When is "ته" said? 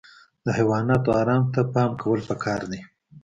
1.53-1.61